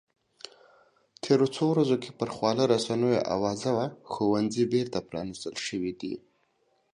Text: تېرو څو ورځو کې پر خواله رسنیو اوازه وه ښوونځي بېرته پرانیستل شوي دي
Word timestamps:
تېرو 1.23 1.47
څو 1.55 1.63
ورځو 1.73 1.95
کې 2.03 2.11
پر 2.19 2.29
خواله 2.35 2.63
رسنیو 2.73 3.25
اوازه 3.35 3.69
وه 3.77 3.85
ښوونځي 4.11 4.63
بېرته 4.73 4.97
پرانیستل 5.09 5.55
شوي 5.67 5.93
دي 6.01 6.13